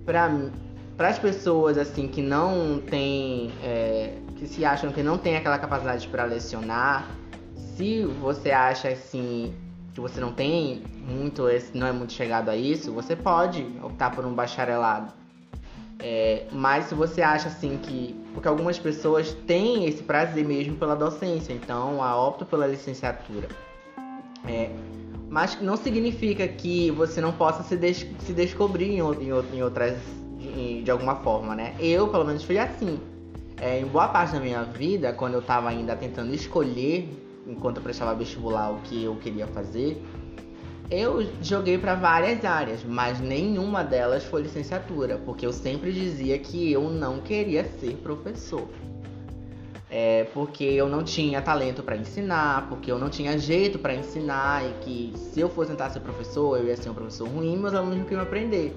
para 0.04 0.30
para 1.00 1.08
as 1.08 1.18
pessoas 1.18 1.78
assim 1.78 2.06
que 2.06 2.20
não 2.20 2.78
tem 2.78 3.50
é, 3.64 4.18
que 4.36 4.46
se 4.46 4.66
acham 4.66 4.92
que 4.92 5.02
não 5.02 5.16
tem 5.16 5.34
aquela 5.34 5.58
capacidade 5.58 6.06
para 6.08 6.24
lecionar 6.24 7.08
se 7.56 8.04
você 8.04 8.50
acha 8.50 8.88
assim 8.88 9.54
que 9.94 10.00
você 10.00 10.20
não 10.20 10.30
tem 10.30 10.82
muito 11.08 11.44
não 11.72 11.86
é 11.86 11.92
muito 11.92 12.12
chegado 12.12 12.50
a 12.50 12.54
isso 12.54 12.92
você 12.92 13.16
pode 13.16 13.66
optar 13.82 14.14
por 14.14 14.26
um 14.26 14.34
bacharelado. 14.34 15.10
É, 16.00 16.44
mas 16.52 16.84
se 16.84 16.94
você 16.94 17.22
acha 17.22 17.48
assim 17.48 17.78
que 17.78 18.14
porque 18.34 18.46
algumas 18.46 18.78
pessoas 18.78 19.32
têm 19.46 19.86
esse 19.86 20.02
prazer 20.02 20.44
mesmo 20.44 20.76
pela 20.76 20.94
docência 20.94 21.54
então 21.54 22.04
a 22.04 22.14
opta 22.14 22.44
pela 22.44 22.66
licenciatura. 22.66 23.48
É, 24.46 24.68
mas 25.30 25.58
não 25.62 25.78
significa 25.78 26.46
que 26.46 26.90
você 26.90 27.22
não 27.22 27.32
possa 27.32 27.62
se, 27.62 27.74
des 27.74 28.06
se 28.18 28.34
descobrir 28.34 28.90
em, 28.90 28.98
em, 28.98 29.56
em 29.56 29.62
outras 29.62 29.96
de, 30.40 30.82
de 30.82 30.90
alguma 30.90 31.16
forma, 31.16 31.54
né? 31.54 31.74
Eu, 31.78 32.08
pelo 32.08 32.24
menos, 32.24 32.42
fui 32.42 32.58
assim. 32.58 32.98
É, 33.60 33.78
em 33.78 33.84
boa 33.84 34.08
parte 34.08 34.32
da 34.32 34.40
minha 34.40 34.64
vida, 34.64 35.12
quando 35.12 35.34
eu 35.34 35.40
estava 35.40 35.68
ainda 35.68 35.94
tentando 35.94 36.34
escolher, 36.34 37.08
enquanto 37.46 37.76
eu 37.76 37.82
prestava 37.82 38.14
vestibular, 38.14 38.70
o 38.70 38.80
que 38.80 39.04
eu 39.04 39.16
queria 39.16 39.46
fazer, 39.46 40.02
eu 40.90 41.24
joguei 41.42 41.78
para 41.78 41.94
várias 41.94 42.44
áreas, 42.44 42.82
mas 42.82 43.20
nenhuma 43.20 43.84
delas 43.84 44.24
foi 44.24 44.42
licenciatura, 44.42 45.18
porque 45.18 45.44
eu 45.44 45.52
sempre 45.52 45.92
dizia 45.92 46.38
que 46.38 46.72
eu 46.72 46.90
não 46.90 47.20
queria 47.20 47.64
ser 47.64 47.96
professor. 47.96 48.66
É, 49.88 50.24
porque 50.32 50.64
eu 50.64 50.88
não 50.88 51.02
tinha 51.02 51.42
talento 51.42 51.82
para 51.82 51.96
ensinar, 51.96 52.68
porque 52.68 52.90
eu 52.90 52.98
não 52.98 53.10
tinha 53.10 53.36
jeito 53.36 53.78
para 53.78 53.94
ensinar 53.94 54.64
e 54.64 54.72
que 54.84 55.12
se 55.16 55.40
eu 55.40 55.48
fosse 55.48 55.70
tentar 55.72 55.90
ser 55.90 56.00
professor, 56.00 56.58
eu 56.58 56.66
ia 56.66 56.76
ser 56.76 56.90
um 56.90 56.94
professor 56.94 57.28
ruim, 57.28 57.56
meus 57.56 57.74
alunos 57.74 57.98
não 57.98 58.04
queriam 58.04 58.22
aprender. 58.22 58.74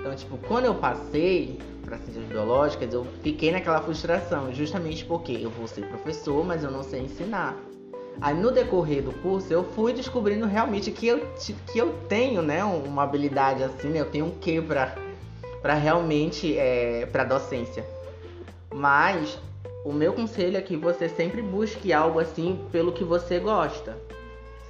Então, 0.00 0.14
tipo, 0.16 0.38
quando 0.48 0.64
eu 0.64 0.74
passei 0.74 1.58
para 1.84 1.98
ciências 1.98 2.24
biológicas, 2.24 2.92
eu 2.92 3.06
fiquei 3.22 3.52
naquela 3.52 3.82
frustração, 3.82 4.52
justamente 4.52 5.04
porque 5.04 5.32
eu 5.32 5.50
vou 5.50 5.68
ser 5.68 5.86
professor, 5.86 6.44
mas 6.44 6.64
eu 6.64 6.70
não 6.70 6.82
sei 6.82 7.02
ensinar. 7.02 7.56
Aí 8.20 8.34
no 8.34 8.50
decorrer 8.50 9.02
do 9.02 9.12
curso 9.12 9.52
eu 9.52 9.64
fui 9.64 9.92
descobrindo 9.92 10.46
realmente 10.46 10.90
que 10.90 11.06
eu, 11.06 11.26
que 11.72 11.78
eu 11.78 11.94
tenho, 12.08 12.42
né, 12.42 12.64
uma 12.64 13.02
habilidade 13.02 13.62
assim, 13.62 13.88
né, 13.88 14.00
eu 14.00 14.10
tenho 14.10 14.26
um 14.26 14.30
quê 14.30 14.60
para 14.60 14.94
para 15.62 15.74
realmente 15.74 16.56
é, 16.56 17.06
para 17.12 17.22
docência. 17.22 17.84
Mas 18.72 19.38
o 19.84 19.92
meu 19.92 20.14
conselho 20.14 20.56
é 20.56 20.62
que 20.62 20.76
você 20.76 21.06
sempre 21.08 21.42
busque 21.42 21.92
algo 21.92 22.18
assim 22.18 22.58
pelo 22.72 22.92
que 22.92 23.04
você 23.04 23.38
gosta. 23.38 23.96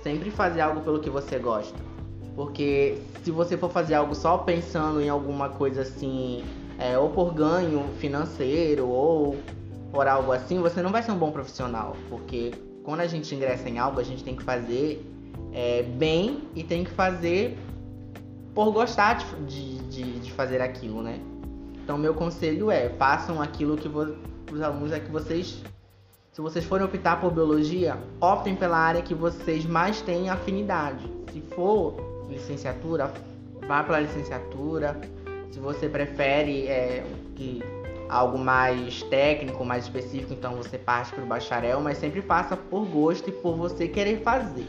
Sempre 0.03 0.31
fazer 0.31 0.63
algo 0.63 0.81
pelo 0.81 0.99
que 0.99 1.11
você 1.11 1.39
gosta. 1.39 1.79
Porque 2.35 2.99
se 3.23 3.31
você 3.31 3.57
for 3.57 3.71
fazer 3.71 3.95
algo 3.95 4.15
só 4.15 4.39
pensando 4.39 5.01
em 5.01 5.09
alguma 5.09 5.49
coisa 5.49 5.83
assim, 5.83 6.45
é, 6.79 6.97
ou 6.99 7.11
por 7.11 7.35
ganho 7.35 7.85
financeiro, 7.99 8.89
ou 8.89 9.37
por 9.93 10.07
algo 10.07 10.33
assim, 10.33 10.61
você 10.61 10.81
não 10.81 10.91
vai 10.91 11.03
ser 11.03 11.13
um 11.13 11.19
bom 11.19 11.31
profissional. 11.31 11.97
Porque 12.09 12.53
quando 12.85 13.01
a 13.01 13.07
gente 13.07 13.35
ingressa 13.35 13.69
em 13.69 13.79
algo, 13.79 14.01
a 14.01 14.03
gente 14.03 14.25
tem 14.25 14.35
que 14.35 14.43
fazer 14.43 15.05
é, 15.53 15.83
bem 15.83 16.43
e 16.55 16.63
tem 16.63 16.85
que 16.85 16.91
fazer 16.91 17.59
por 18.55 18.73
gostar 18.73 19.19
de, 19.47 19.79
de, 19.89 20.21
de, 20.21 20.33
fazer 20.33 20.61
aquilo, 20.61 21.03
né? 21.03 21.21
Então, 21.83 21.99
meu 21.99 22.15
conselho 22.15 22.71
é: 22.71 22.89
façam 22.91 23.41
aquilo 23.41 23.77
que 23.77 23.89
os 23.89 24.61
alunos 24.61 24.93
é 24.93 25.01
que 25.01 25.11
vocês. 25.11 25.63
Se 26.33 26.41
vocês 26.41 26.65
forem 26.65 26.87
optar 26.87 27.21
por 27.21 27.33
biologia, 27.33 27.99
optem 28.21 28.55
pela 28.55 28.79
área 28.79 29.03
que 29.03 29.15
vocês 29.15 29.67
mais 29.67 30.01
têm 30.01 30.31
afinidade. 30.31 31.05
Se 31.33 31.41
for 31.41 32.10
licenciatura, 32.31 33.13
vá 33.67 33.83
para 33.83 33.97
a 33.97 34.01
licenciatura. 34.01 34.99
Se 35.51 35.59
você 35.59 35.89
prefere 35.89 36.67
é, 36.67 37.05
que 37.35 37.63
algo 38.09 38.39
mais 38.39 39.03
técnico, 39.05 39.65
mais 39.65 39.85
específico, 39.85 40.33
então 40.33 40.55
você 40.55 40.77
parte 40.77 41.13
para 41.13 41.23
o 41.23 41.27
bacharel, 41.27 41.81
mas 41.81 41.99
sempre 41.99 42.21
faça 42.21 42.57
por 42.57 42.85
gosto 42.87 43.29
e 43.31 43.33
por 43.33 43.57
você 43.57 43.87
querer 43.87 44.23
fazer. 44.23 44.67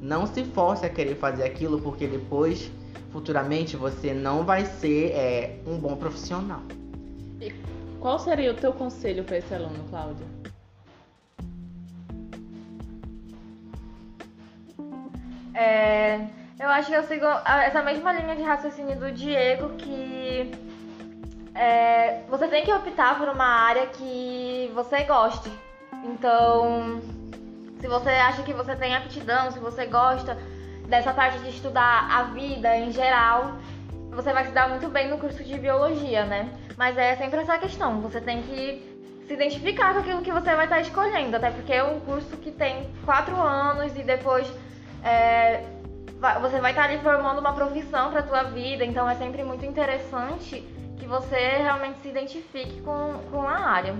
Não 0.00 0.26
se 0.26 0.44
force 0.44 0.84
a 0.84 0.88
querer 0.88 1.14
fazer 1.16 1.44
aquilo, 1.44 1.80
porque 1.80 2.06
depois, 2.06 2.70
futuramente, 3.12 3.76
você 3.76 4.12
não 4.12 4.44
vai 4.44 4.64
ser 4.64 5.12
é, 5.12 5.60
um 5.66 5.78
bom 5.78 5.94
profissional. 5.94 6.62
E 7.40 7.52
qual 8.00 8.18
seria 8.18 8.50
o 8.50 8.54
teu 8.54 8.72
conselho 8.72 9.22
para 9.24 9.38
esse 9.38 9.54
aluno, 9.54 9.84
Cláudia? 9.90 10.26
É, 15.54 16.26
eu 16.60 16.68
acho 16.68 16.88
que 16.88 16.94
eu 16.94 17.02
sigo 17.04 17.24
essa 17.64 17.82
mesma 17.82 18.12
linha 18.12 18.36
de 18.36 18.42
raciocínio 18.42 18.94
do 18.96 19.10
Diego, 19.10 19.70
que 19.70 20.52
é, 21.54 22.20
você 22.28 22.46
tem 22.48 22.64
que 22.64 22.72
optar 22.72 23.18
por 23.18 23.30
uma 23.30 23.46
área 23.46 23.86
que 23.86 24.70
você 24.74 25.02
goste. 25.04 25.50
Então, 26.04 27.00
se 27.80 27.88
você 27.88 28.10
acha 28.10 28.42
que 28.42 28.52
você 28.52 28.76
tem 28.76 28.94
aptidão, 28.94 29.50
se 29.50 29.58
você 29.58 29.86
gosta 29.86 30.36
dessa 30.86 31.14
parte 31.14 31.38
de 31.38 31.48
estudar 31.48 32.06
a 32.10 32.24
vida 32.24 32.76
em 32.76 32.92
geral, 32.92 33.54
você 34.10 34.30
vai 34.30 34.44
se 34.44 34.52
dar 34.52 34.68
muito 34.68 34.86
bem 34.88 35.08
no 35.08 35.16
curso 35.16 35.42
de 35.42 35.58
biologia, 35.58 36.26
né? 36.26 36.50
Mas 36.76 36.98
é 36.98 37.16
sempre 37.16 37.40
essa 37.40 37.56
questão, 37.56 38.02
você 38.02 38.20
tem 38.20 38.42
que 38.42 39.00
se 39.26 39.32
identificar 39.32 39.94
com 39.94 40.00
aquilo 40.00 40.20
que 40.20 40.32
você 40.32 40.54
vai 40.54 40.66
estar 40.66 40.80
escolhendo, 40.80 41.36
até 41.36 41.50
porque 41.50 41.72
é 41.72 41.82
um 41.82 42.00
curso 42.00 42.36
que 42.36 42.50
tem 42.50 42.90
quatro 43.06 43.40
anos 43.40 43.96
e 43.96 44.02
depois 44.02 44.46
é, 45.02 45.62
você 46.40 46.60
vai 46.60 46.72
estar 46.72 46.84
ali 46.84 46.98
formando 46.98 47.38
uma 47.38 47.54
profissão 47.54 48.10
para 48.10 48.20
a 48.20 48.22
tua 48.22 48.42
vida, 48.42 48.84
então 48.84 49.08
é 49.08 49.14
sempre 49.14 49.42
muito 49.42 49.64
interessante 49.64 50.62
que 50.98 51.06
você 51.06 51.36
realmente 51.36 51.98
se 52.00 52.08
identifique 52.08 52.80
com, 52.82 53.14
com 53.30 53.40
a 53.40 53.58
área. 53.58 53.94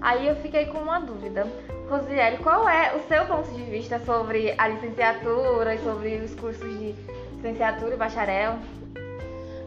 Aí 0.00 0.28
eu 0.28 0.36
fiquei 0.36 0.66
com 0.66 0.78
uma 0.78 1.00
dúvida. 1.00 1.46
Rosiele, 1.90 2.38
qual 2.38 2.68
é 2.68 2.94
o 2.94 3.00
seu 3.08 3.26
ponto 3.26 3.50
de 3.50 3.62
vista 3.64 3.98
sobre 3.98 4.54
a 4.56 4.68
licenciatura 4.68 5.74
e 5.74 5.78
sobre 5.78 6.16
os 6.18 6.34
cursos 6.36 6.78
de 6.78 6.94
licenciatura 7.34 7.94
e 7.94 7.96
bacharel? 7.96 8.56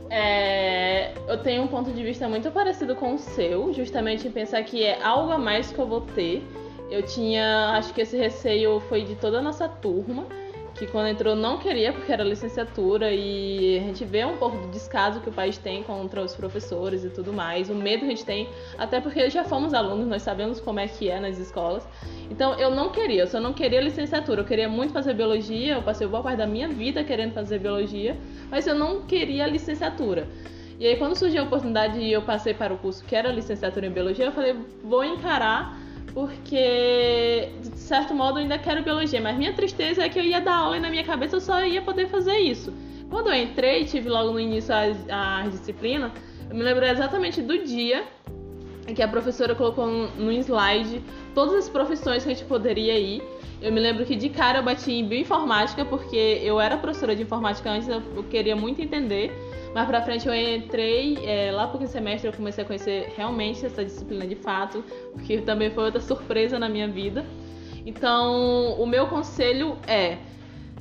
É, 0.09 1.11
eu 1.27 1.43
tenho 1.43 1.63
um 1.63 1.67
ponto 1.67 1.91
de 1.91 2.01
vista 2.01 2.29
muito 2.29 2.49
parecido 2.49 2.95
com 2.95 3.15
o 3.15 3.19
seu, 3.19 3.73
justamente 3.73 4.27
em 4.27 4.31
pensar 4.31 4.63
que 4.63 4.85
é 4.85 5.03
algo 5.03 5.33
a 5.33 5.37
mais 5.37 5.71
que 5.71 5.79
eu 5.79 5.85
vou 5.85 6.01
ter. 6.01 6.41
Eu 6.89 7.03
tinha, 7.03 7.71
acho 7.75 7.93
que 7.93 8.01
esse 8.01 8.15
receio 8.15 8.79
foi 8.81 9.03
de 9.03 9.15
toda 9.15 9.39
a 9.39 9.41
nossa 9.41 9.67
turma 9.67 10.25
que 10.75 10.88
quando 10.88 11.08
entrou 11.08 11.36
não 11.36 11.58
queria 11.58 11.94
porque 11.94 12.12
era 12.12 12.24
licenciatura 12.24 13.12
e 13.12 13.77
a 13.77 13.82
gente 13.82 14.03
vê 14.06 14.25
um 14.25 14.38
pouco 14.38 14.58
do 14.58 14.68
descaso 14.70 15.22
que 15.22 15.30
o 15.30 15.32
país 15.32 15.58
tem 15.58 15.84
contra 15.84 16.22
os 16.22 16.36
professores 16.36 17.03
e 17.03 17.10
tudo 17.10 17.32
mais, 17.32 17.70
o 17.70 17.75
medo 17.75 18.00
que 18.00 18.06
a 18.06 18.10
gente 18.10 18.25
tem, 18.25 18.50
até 18.77 19.00
porque 19.00 19.30
já 19.30 19.44
fomos 19.44 19.74
alunos, 19.74 20.08
nós 20.08 20.22
sabemos 20.22 20.60
como 20.60 20.80
é 20.80 20.88
que 20.88 21.10
é 21.10 21.20
nas 21.20 21.38
escolas. 21.38 21.88
Então 22.30 22.53
eu 22.56 22.72
não 22.72 22.89
queria, 22.89 23.22
eu 23.22 23.27
só 23.27 23.39
não 23.39 23.53
queria 23.53 23.82
licenciatura, 23.82 24.42
eu 24.42 24.46
queria 24.46 24.68
muito 24.68 24.92
fazer 24.92 25.13
biologia, 25.13 25.75
eu 25.75 25.84
passei 25.84 26.08
boa 26.08 26.24
parte 26.24 26.38
da 26.38 26.48
minha 26.48 26.68
vida 26.68 27.03
querendo 27.03 27.34
fazer 27.34 27.60
biologia, 27.60 28.18
mas 28.50 28.65
eu 28.65 28.74
não 28.74 29.01
queria 29.01 29.46
licenciatura. 29.46 30.27
E 30.80 30.88
aí 30.88 30.98
quando 30.98 31.15
surgiu 31.15 31.44
a 31.44 31.46
oportunidade 31.46 32.00
e 32.00 32.12
eu 32.12 32.24
passei 32.24 32.53
para 32.53 32.74
o 32.74 32.77
curso 32.77 33.06
que 33.06 33.15
era 33.15 33.32
licenciatura 33.32 33.86
em 33.86 33.92
biologia, 33.92 34.25
eu 34.25 34.32
falei, 34.32 34.56
vou 34.84 35.03
encarar 35.03 35.82
porque 36.13 37.50
de 37.62 37.79
certo 37.79 38.13
modo 38.13 38.38
eu 38.38 38.43
ainda 38.43 38.57
quero 38.57 38.83
biologia, 38.83 39.22
mas 39.22 39.38
minha 39.38 39.53
tristeza 39.53 40.03
é 40.03 40.10
que 40.10 40.19
eu 40.19 40.24
ia 40.24 40.41
dar 40.41 40.55
aula 40.55 40.77
e 40.77 40.79
na 40.79 40.89
minha 40.89 41.03
cabeça 41.03 41.36
eu 41.36 41.41
só 41.41 41.63
ia 41.65 41.81
poder 41.81 42.07
fazer 42.07 42.38
isso. 42.38 42.74
Quando 43.10 43.27
eu 43.27 43.36
entrei, 43.36 43.86
tive 43.86 44.10
logo 44.10 44.31
no 44.31 44.39
início 44.39 44.74
as, 44.74 44.98
as 45.10 45.51
disciplinas, 45.51 46.12
eu 46.50 46.55
me 46.55 46.63
lembro 46.63 46.86
exatamente 46.86 47.41
do 47.41 47.63
dia 47.63 48.03
que 48.95 49.01
a 49.01 49.07
professora 49.07 49.55
colocou 49.55 49.87
no 49.87 50.31
slide 50.31 51.01
todas 51.33 51.53
as 51.55 51.69
profissões 51.69 52.23
que 52.23 52.31
a 52.31 52.33
gente 52.33 52.45
poderia 52.45 52.99
ir. 52.99 53.23
Eu 53.61 53.71
me 53.71 53.79
lembro 53.79 54.05
que 54.05 54.15
de 54.15 54.27
cara 54.27 54.59
eu 54.59 54.63
bati 54.63 54.91
em 54.91 55.07
bioinformática, 55.07 55.85
porque 55.85 56.41
eu 56.43 56.59
era 56.59 56.75
professora 56.75 57.15
de 57.15 57.21
informática 57.21 57.69
antes, 57.69 57.87
eu 57.87 58.23
queria 58.29 58.55
muito 58.55 58.81
entender. 58.81 59.31
Mas 59.73 59.87
pra 59.87 60.01
frente 60.01 60.27
eu 60.27 60.35
entrei, 60.35 61.17
é, 61.25 61.51
lá 61.51 61.67
pro 61.67 61.79
quinto 61.79 61.91
semestre 61.91 62.29
eu 62.29 62.33
comecei 62.33 62.63
a 62.63 62.67
conhecer 62.67 63.13
realmente 63.15 63.65
essa 63.65 63.83
disciplina 63.83 64.27
de 64.27 64.35
fato, 64.35 64.83
porque 65.13 65.39
também 65.39 65.71
foi 65.71 65.85
outra 65.85 66.01
surpresa 66.01 66.59
na 66.59 66.67
minha 66.67 66.87
vida. 66.87 67.25
Então, 67.85 68.79
o 68.79 68.85
meu 68.85 69.07
conselho 69.07 69.77
é, 69.87 70.17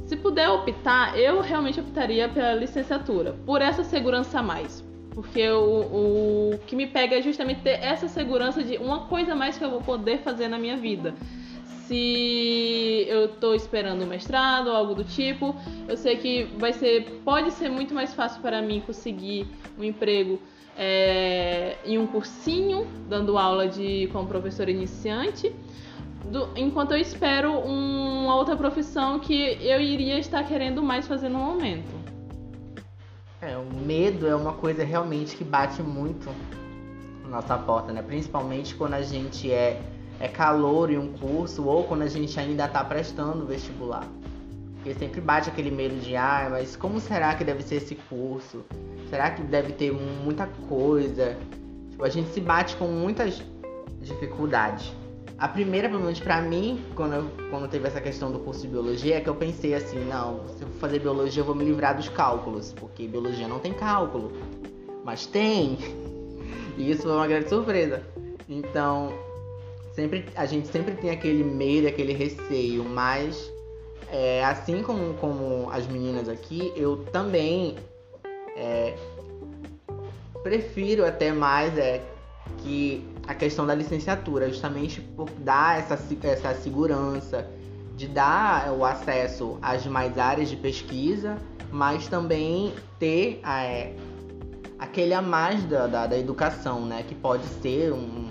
se 0.06 0.16
puder 0.16 0.48
optar, 0.50 1.18
eu 1.18 1.40
realmente 1.40 1.80
optaria 1.80 2.28
pela 2.28 2.54
licenciatura, 2.54 3.34
por 3.46 3.62
essa 3.62 3.82
segurança 3.82 4.40
a 4.40 4.42
mais. 4.42 4.81
Porque 5.14 5.48
o, 5.50 6.54
o 6.54 6.58
que 6.66 6.74
me 6.74 6.86
pega 6.86 7.18
é 7.18 7.22
justamente 7.22 7.60
ter 7.60 7.82
essa 7.82 8.08
segurança 8.08 8.62
de 8.62 8.78
uma 8.78 9.00
coisa 9.00 9.34
mais 9.34 9.58
que 9.58 9.64
eu 9.64 9.70
vou 9.70 9.82
poder 9.82 10.18
fazer 10.18 10.48
na 10.48 10.58
minha 10.58 10.76
vida 10.76 11.14
se 11.92 13.04
eu 13.06 13.26
estou 13.26 13.54
esperando 13.54 14.02
um 14.02 14.06
mestrado 14.06 14.68
ou 14.68 14.74
algo 14.74 14.94
do 14.94 15.04
tipo, 15.04 15.54
eu 15.86 15.94
sei 15.94 16.16
que 16.16 16.44
vai 16.56 16.72
ser, 16.72 17.20
pode 17.22 17.50
ser 17.50 17.68
muito 17.68 17.92
mais 17.92 18.14
fácil 18.14 18.40
para 18.40 18.62
mim 18.62 18.80
conseguir 18.80 19.46
um 19.78 19.84
emprego 19.84 20.40
é, 20.76 21.76
em 21.84 21.98
um 21.98 22.06
cursinho, 22.06 22.86
dando 23.08 23.36
aula 23.36 23.68
de 23.68 24.08
como 24.10 24.26
professor 24.26 24.70
iniciante, 24.70 25.52
do, 26.30 26.48
enquanto 26.56 26.92
eu 26.92 26.98
espero 26.98 27.52
um, 27.52 28.24
uma 28.24 28.36
outra 28.36 28.56
profissão 28.56 29.18
que 29.18 29.58
eu 29.60 29.80
iria 29.80 30.18
estar 30.18 30.44
querendo 30.44 30.82
mais 30.82 31.06
fazer 31.06 31.28
no 31.28 31.38
momento. 31.38 32.01
É, 33.42 33.56
o 33.56 33.64
medo 33.64 34.26
é 34.26 34.36
uma 34.36 34.52
coisa 34.52 34.84
realmente 34.84 35.36
que 35.36 35.42
bate 35.42 35.82
muito 35.82 36.30
na 37.24 37.40
nossa 37.40 37.58
porta, 37.58 37.92
né? 37.92 38.00
Principalmente 38.00 38.74
quando 38.74 38.94
a 38.94 39.02
gente 39.02 39.52
é 39.52 39.82
é 40.20 40.28
calor 40.28 40.88
em 40.88 40.96
um 40.96 41.12
curso 41.14 41.64
ou 41.66 41.82
quando 41.82 42.02
a 42.02 42.06
gente 42.06 42.38
ainda 42.38 42.66
está 42.66 42.84
prestando 42.84 43.44
vestibular. 43.44 44.06
Porque 44.76 44.94
sempre 44.94 45.20
bate 45.20 45.48
aquele 45.48 45.70
medo 45.70 45.96
de, 45.96 46.14
ah, 46.14 46.46
mas 46.48 46.76
como 46.76 47.00
será 47.00 47.34
que 47.34 47.42
deve 47.42 47.62
ser 47.62 47.76
esse 47.76 47.96
curso? 48.08 48.64
Será 49.10 49.32
que 49.32 49.42
deve 49.42 49.72
ter 49.72 49.92
muita 49.92 50.46
coisa? 50.68 51.36
Tipo, 51.90 52.04
a 52.04 52.08
gente 52.08 52.30
se 52.30 52.40
bate 52.40 52.76
com 52.76 52.86
muitas 52.86 53.42
dificuldades. 54.00 54.92
A 55.42 55.48
primeira, 55.48 55.88
pelo 55.88 56.02
menos 56.02 56.20
pra 56.20 56.40
mim, 56.40 56.80
quando, 56.94 57.14
eu, 57.14 57.30
quando 57.50 57.68
teve 57.68 57.88
essa 57.88 58.00
questão 58.00 58.30
do 58.30 58.38
curso 58.38 58.62
de 58.62 58.68
biologia, 58.68 59.16
é 59.16 59.20
que 59.20 59.28
eu 59.28 59.34
pensei 59.34 59.74
assim, 59.74 59.98
não, 60.04 60.46
se 60.46 60.62
eu 60.62 60.68
for 60.68 60.78
fazer 60.78 61.00
biologia 61.00 61.40
eu 61.40 61.44
vou 61.44 61.52
me 61.52 61.64
livrar 61.64 61.96
dos 61.96 62.08
cálculos, 62.08 62.72
porque 62.78 63.08
biologia 63.08 63.48
não 63.48 63.58
tem 63.58 63.72
cálculo. 63.72 64.30
Mas 65.04 65.26
tem! 65.26 65.76
E 66.78 66.88
isso 66.88 67.02
foi 67.02 67.10
uma 67.10 67.26
grande 67.26 67.48
surpresa. 67.48 68.04
Então, 68.48 69.12
sempre 69.96 70.24
a 70.36 70.46
gente 70.46 70.68
sempre 70.68 70.94
tem 70.94 71.10
aquele 71.10 71.42
medo, 71.42 71.88
aquele 71.88 72.12
receio, 72.12 72.84
mas 72.84 73.52
é, 74.12 74.44
assim 74.44 74.80
como, 74.80 75.14
como 75.14 75.68
as 75.72 75.88
meninas 75.88 76.28
aqui, 76.28 76.72
eu 76.76 76.98
também 77.10 77.74
é, 78.56 78.94
prefiro 80.44 81.04
até 81.04 81.32
mais 81.32 81.76
é, 81.76 82.00
que 82.62 83.06
a 83.26 83.34
questão 83.34 83.66
da 83.66 83.74
licenciatura, 83.74 84.48
justamente 84.48 85.00
por 85.00 85.30
dar 85.30 85.78
essa, 85.78 85.98
essa 86.22 86.54
segurança, 86.54 87.46
de 87.96 88.08
dar 88.08 88.72
o 88.72 88.84
acesso 88.84 89.58
às 89.60 89.86
mais 89.86 90.18
áreas 90.18 90.48
de 90.48 90.56
pesquisa, 90.56 91.36
mas 91.70 92.08
também 92.08 92.74
ter 92.98 93.40
é, 93.44 93.94
aquele 94.78 95.14
a 95.14 95.22
mais 95.22 95.64
da, 95.64 95.86
da, 95.86 96.06
da, 96.06 96.18
educação, 96.18 96.84
né? 96.84 97.04
Que 97.06 97.14
pode 97.14 97.44
ser 97.44 97.92
um, 97.92 98.28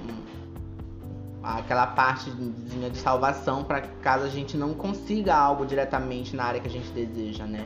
aquela 1.43 1.87
parte 1.87 2.29
de 2.31 2.97
salvação 2.97 3.63
para 3.63 3.81
caso 3.81 4.25
a 4.25 4.29
gente 4.29 4.57
não 4.57 4.73
consiga 4.73 5.35
algo 5.35 5.65
diretamente 5.65 6.35
na 6.35 6.43
área 6.43 6.59
que 6.59 6.67
a 6.67 6.71
gente 6.71 6.89
deseja, 6.91 7.45
né? 7.45 7.65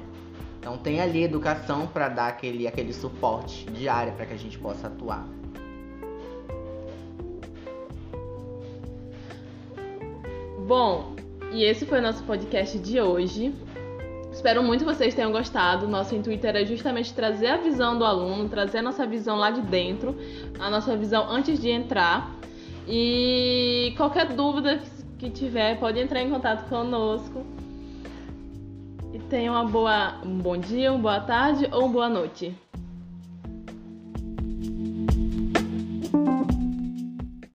Então 0.60 0.78
tem 0.78 1.00
ali 1.00 1.24
educação 1.24 1.86
para 1.88 2.10
dar 2.10 2.28
aquele, 2.28 2.68
aquele 2.68 2.92
suporte 2.92 3.66
diário 3.72 4.14
para 4.14 4.26
que 4.26 4.34
a 4.34 4.38
gente 4.38 4.58
possa 4.58 4.88
atuar. 4.88 5.28
Bom, 10.66 11.16
e 11.52 11.64
esse 11.64 11.86
foi 11.86 12.00
o 12.00 12.02
nosso 12.02 12.24
podcast 12.24 12.80
de 12.80 13.00
hoje. 13.00 13.54
Espero 14.32 14.64
muito 14.64 14.84
que 14.84 14.92
vocês 14.92 15.14
tenham 15.14 15.32
gostado. 15.32 15.88
Nosso 15.88 16.16
intuito 16.16 16.48
era 16.48 16.66
justamente 16.66 17.14
trazer 17.14 17.50
a 17.50 17.58
visão 17.58 18.00
do 18.00 18.04
aluno, 18.04 18.50
trazer 18.50 18.80
a 18.80 18.82
nossa 18.82 19.06
visão 19.06 19.38
lá 19.38 19.52
de 19.52 19.62
dentro, 19.62 20.16
a 20.58 20.68
nossa 20.72 20.98
visão 20.98 21.30
antes 21.30 21.62
de 21.62 21.70
entrar 21.70 22.36
e 22.88 23.94
qualquer 23.96 24.34
dúvida 24.34 24.82
que 25.20 25.30
tiver, 25.30 25.80
pode 25.80 26.00
entrar 26.00 26.24
em 26.24 26.32
contato 26.32 26.68
conosco. 26.68 27.46
E 29.14 29.20
tenha 29.20 29.52
uma 29.52 29.66
boa, 29.66 30.16
um 30.26 30.40
bom 30.40 30.58
dia, 30.58 30.92
uma 30.92 31.00
boa 31.00 31.20
tarde 31.20 31.70
ou 31.72 31.82
uma 31.82 31.90
boa 31.90 32.10
noite. 32.10 32.56